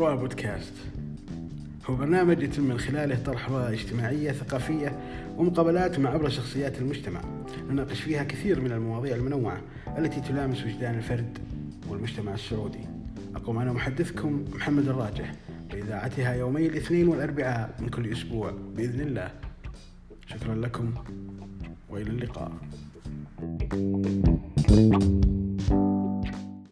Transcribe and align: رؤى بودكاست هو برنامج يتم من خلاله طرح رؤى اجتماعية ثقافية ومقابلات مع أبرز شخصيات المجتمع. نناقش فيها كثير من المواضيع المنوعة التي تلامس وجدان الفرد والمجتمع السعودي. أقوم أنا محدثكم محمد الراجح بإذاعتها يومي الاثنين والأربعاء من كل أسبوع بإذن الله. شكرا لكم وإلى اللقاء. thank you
رؤى 0.00 0.16
بودكاست 0.16 0.72
هو 1.86 1.96
برنامج 1.96 2.42
يتم 2.42 2.62
من 2.62 2.78
خلاله 2.78 3.22
طرح 3.24 3.50
رؤى 3.50 3.72
اجتماعية 3.72 4.32
ثقافية 4.32 4.98
ومقابلات 5.36 5.98
مع 5.98 6.14
أبرز 6.14 6.32
شخصيات 6.32 6.78
المجتمع. 6.78 7.20
نناقش 7.70 8.00
فيها 8.00 8.24
كثير 8.24 8.60
من 8.60 8.72
المواضيع 8.72 9.16
المنوعة 9.16 9.60
التي 9.98 10.20
تلامس 10.20 10.64
وجدان 10.64 10.94
الفرد 10.94 11.38
والمجتمع 11.88 12.34
السعودي. 12.34 12.86
أقوم 13.36 13.58
أنا 13.58 13.72
محدثكم 13.72 14.44
محمد 14.54 14.88
الراجح 14.88 15.34
بإذاعتها 15.70 16.34
يومي 16.34 16.66
الاثنين 16.66 17.08
والأربعاء 17.08 17.74
من 17.80 17.88
كل 17.88 18.12
أسبوع 18.12 18.54
بإذن 18.76 19.00
الله. 19.00 19.30
شكرا 20.26 20.54
لكم 20.54 20.94
وإلى 21.90 22.10
اللقاء. 22.10 22.52
thank 24.68 25.04
you 25.04 25.29